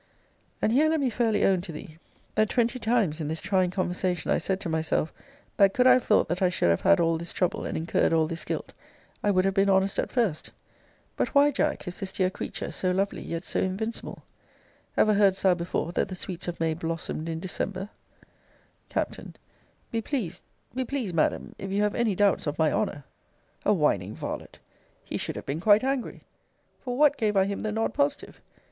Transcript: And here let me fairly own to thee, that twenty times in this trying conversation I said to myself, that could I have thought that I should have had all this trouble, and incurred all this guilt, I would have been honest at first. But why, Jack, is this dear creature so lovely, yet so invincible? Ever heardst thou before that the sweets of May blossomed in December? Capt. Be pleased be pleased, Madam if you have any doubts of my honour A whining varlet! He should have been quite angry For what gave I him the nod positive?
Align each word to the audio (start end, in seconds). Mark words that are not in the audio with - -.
And 0.63 0.71
here 0.73 0.89
let 0.89 0.99
me 0.99 1.11
fairly 1.11 1.45
own 1.45 1.61
to 1.61 1.71
thee, 1.71 1.99
that 2.33 2.49
twenty 2.49 2.79
times 2.79 3.21
in 3.21 3.27
this 3.27 3.39
trying 3.39 3.69
conversation 3.69 4.31
I 4.31 4.39
said 4.39 4.59
to 4.61 4.67
myself, 4.67 5.13
that 5.57 5.75
could 5.75 5.85
I 5.85 5.93
have 5.93 6.03
thought 6.03 6.27
that 6.29 6.41
I 6.41 6.49
should 6.49 6.71
have 6.71 6.81
had 6.81 6.99
all 6.99 7.19
this 7.19 7.31
trouble, 7.31 7.65
and 7.65 7.77
incurred 7.77 8.11
all 8.11 8.25
this 8.25 8.43
guilt, 8.43 8.73
I 9.21 9.29
would 9.29 9.45
have 9.45 9.53
been 9.53 9.69
honest 9.69 9.99
at 9.99 10.11
first. 10.11 10.49
But 11.15 11.35
why, 11.35 11.51
Jack, 11.51 11.87
is 11.87 11.99
this 11.99 12.11
dear 12.11 12.31
creature 12.31 12.71
so 12.71 12.89
lovely, 12.89 13.21
yet 13.21 13.45
so 13.45 13.59
invincible? 13.59 14.23
Ever 14.97 15.13
heardst 15.13 15.43
thou 15.43 15.53
before 15.53 15.91
that 15.91 16.07
the 16.07 16.15
sweets 16.15 16.47
of 16.47 16.59
May 16.59 16.73
blossomed 16.73 17.29
in 17.29 17.39
December? 17.39 17.89
Capt. 18.89 19.19
Be 19.91 20.01
pleased 20.01 20.41
be 20.73 20.83
pleased, 20.83 21.13
Madam 21.13 21.53
if 21.59 21.69
you 21.71 21.83
have 21.83 21.93
any 21.93 22.15
doubts 22.15 22.47
of 22.47 22.57
my 22.57 22.71
honour 22.71 23.03
A 23.65 23.71
whining 23.71 24.15
varlet! 24.15 24.57
He 25.05 25.17
should 25.19 25.35
have 25.35 25.45
been 25.45 25.61
quite 25.61 25.83
angry 25.83 26.21
For 26.83 26.97
what 26.97 27.17
gave 27.17 27.37
I 27.37 27.45
him 27.45 27.61
the 27.61 27.71
nod 27.71 27.93
positive? 27.93 28.41